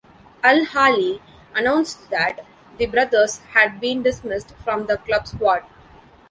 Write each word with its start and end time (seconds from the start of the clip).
Al-Ahli 0.43 1.21
announced 1.53 2.09
that 2.09 2.43
the 2.79 2.87
brothers 2.87 3.37
had 3.53 3.79
been 3.79 4.01
dismissed 4.01 4.55
from 4.63 4.87
the 4.87 4.97
club 4.97 5.27
squad. 5.27 5.63